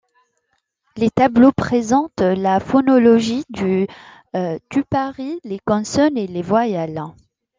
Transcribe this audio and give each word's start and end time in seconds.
Les 0.97 1.11
tableaux 1.11 1.51
présentent 1.51 2.21
la 2.21 2.59
phonologie 2.59 3.43
du 3.49 3.85
tupari, 4.69 5.39
les 5.43 5.59
consonnes 5.59 6.17
et 6.17 6.25
les 6.25 6.41
voyelles. 6.41 7.03